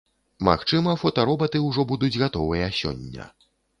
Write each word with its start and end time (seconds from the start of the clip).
Магчыма, 0.47 0.95
фотаробаты 1.03 1.57
ўжо 1.67 1.81
будуць 1.91 2.19
гатовыя 2.25 2.71
сёння. 2.81 3.29